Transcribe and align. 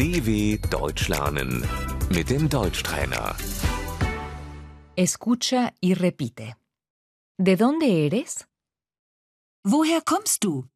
DW 0.00 0.56
Deutsch 0.70 1.08
lernen 1.08 1.60
mit 2.08 2.30
dem 2.30 2.48
Deutschtrainer. 2.48 3.36
Escucha 4.96 5.74
y 5.82 5.92
repite. 5.92 6.56
¿De 7.36 7.54
dónde 7.58 8.06
eres? 8.06 8.46
Woher 9.62 10.00
kommst 10.00 10.42
du? 10.42 10.66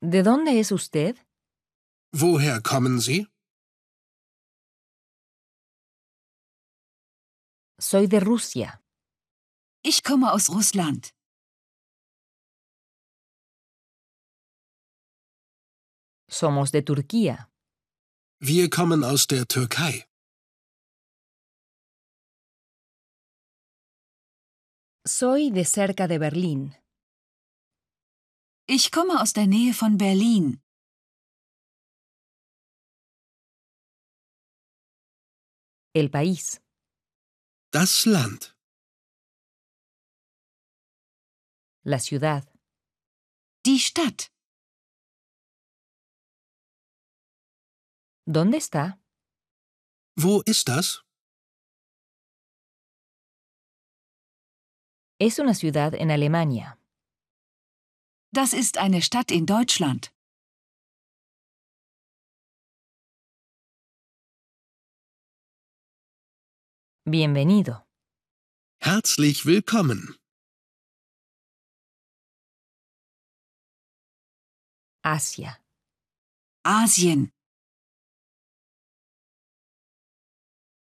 ¿De 0.00 0.22
dónde 0.22 0.58
es 0.60 0.72
usted? 0.72 1.14
Woher 2.14 2.62
kommen 2.62 3.00
Sie? 3.00 3.26
Soy 7.78 8.06
de 8.06 8.20
Rusia. 8.20 8.80
Ich 9.82 10.02
komme 10.02 10.32
aus 10.32 10.48
Russland. 10.48 11.12
Somos 16.32 16.72
de 16.72 16.80
Turquía. 16.82 17.50
Wir 18.40 18.70
kommen 18.70 19.04
aus 19.04 19.26
der 19.26 19.46
Türkei. 19.46 20.06
Soy 25.06 25.50
de 25.50 25.64
cerca 25.66 26.08
de 26.08 26.18
Berlín. 26.18 26.74
Ich 28.66 28.90
komme 28.90 29.20
aus 29.20 29.34
der 29.34 29.46
Nähe 29.46 29.74
von 29.74 29.98
Berlin. 29.98 30.62
El 35.94 36.08
país. 36.08 36.62
Das 37.72 38.06
Land. 38.06 38.56
La 41.84 41.98
ciudad. 41.98 42.46
Die 43.66 43.78
Stadt. 43.78 44.31
¿Dónde 48.26 48.56
está? 48.58 49.00
Wo 50.16 50.42
ist 50.46 50.68
das? 50.68 51.02
Es 55.18 55.38
una 55.40 55.54
ciudad 55.54 55.94
en 55.94 56.10
Alemania. 56.10 56.78
Das 58.32 58.52
ist 58.52 58.78
eine 58.78 59.02
Stadt 59.02 59.30
in 59.32 59.46
Deutschland. 59.46 60.12
Bienvenido. 67.04 67.82
Herzlich 68.80 69.46
willkommen. 69.46 70.16
Asia. 75.02 75.58
Asien. 76.64 77.32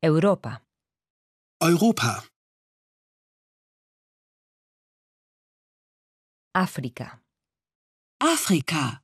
Europa. 0.00 0.62
Europa. 1.60 2.22
África. 6.54 7.20
Afrika. 8.20 9.02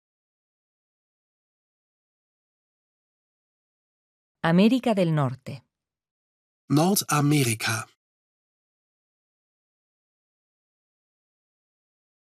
América 4.42 4.94
del 4.94 5.14
Norte. 5.14 5.64
Nordamerika. 6.68 7.88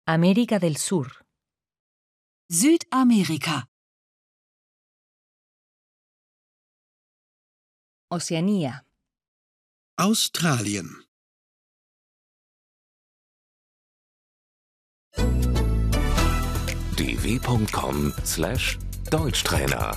América 0.07 0.59
del 0.59 0.77
Sur. 0.77 1.25
Südamerika. 2.49 3.70
Oceanía. 8.13 8.85
Australien. 9.95 11.05
dw.com/deutschtrainer 16.97 19.95